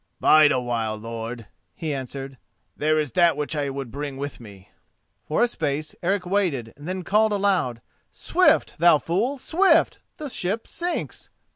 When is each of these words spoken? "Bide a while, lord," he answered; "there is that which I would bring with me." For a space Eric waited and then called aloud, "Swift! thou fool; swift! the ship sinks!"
"Bide 0.19 0.51
a 0.51 0.59
while, 0.59 0.95
lord," 0.95 1.45
he 1.75 1.93
answered; 1.93 2.39
"there 2.75 2.99
is 2.99 3.11
that 3.11 3.37
which 3.37 3.55
I 3.55 3.69
would 3.69 3.91
bring 3.91 4.17
with 4.17 4.39
me." 4.39 4.71
For 5.27 5.43
a 5.43 5.47
space 5.47 5.93
Eric 6.01 6.25
waited 6.25 6.73
and 6.75 6.87
then 6.87 7.03
called 7.03 7.31
aloud, 7.33 7.83
"Swift! 8.09 8.79
thou 8.79 8.97
fool; 8.97 9.37
swift! 9.37 9.99
the 10.17 10.27
ship 10.29 10.65
sinks!" 10.67 11.29